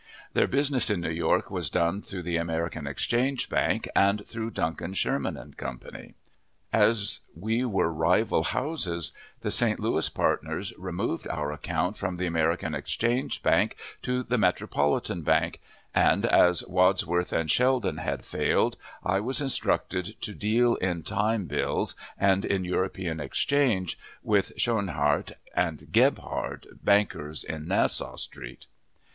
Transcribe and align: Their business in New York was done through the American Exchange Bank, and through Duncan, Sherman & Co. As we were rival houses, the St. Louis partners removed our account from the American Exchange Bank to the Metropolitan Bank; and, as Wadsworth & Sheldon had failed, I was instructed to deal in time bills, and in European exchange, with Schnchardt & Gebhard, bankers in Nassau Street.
Their 0.33 0.47
business 0.47 0.89
in 0.89 0.99
New 0.99 1.11
York 1.11 1.51
was 1.51 1.69
done 1.69 2.01
through 2.01 2.23
the 2.23 2.37
American 2.37 2.87
Exchange 2.87 3.49
Bank, 3.49 3.87
and 3.95 4.27
through 4.27 4.49
Duncan, 4.49 4.95
Sherman 4.95 5.53
& 5.53 5.57
Co. 5.57 5.79
As 6.73 7.19
we 7.35 7.63
were 7.65 7.93
rival 7.93 8.45
houses, 8.45 9.11
the 9.41 9.51
St. 9.51 9.79
Louis 9.79 10.09
partners 10.09 10.73
removed 10.75 11.27
our 11.27 11.51
account 11.51 11.97
from 11.97 12.15
the 12.15 12.25
American 12.25 12.73
Exchange 12.73 13.43
Bank 13.43 13.75
to 14.01 14.23
the 14.23 14.39
Metropolitan 14.39 15.21
Bank; 15.21 15.61
and, 15.93 16.25
as 16.25 16.65
Wadsworth 16.67 17.31
& 17.47 17.47
Sheldon 17.51 17.97
had 17.97 18.25
failed, 18.25 18.77
I 19.03 19.19
was 19.19 19.39
instructed 19.39 20.19
to 20.21 20.33
deal 20.33 20.77
in 20.77 21.03
time 21.03 21.45
bills, 21.45 21.93
and 22.17 22.43
in 22.43 22.65
European 22.65 23.19
exchange, 23.19 23.99
with 24.23 24.51
Schnchardt 24.57 25.33
& 25.65 25.91
Gebhard, 25.91 26.67
bankers 26.83 27.43
in 27.43 27.67
Nassau 27.67 28.15
Street. 28.15 28.65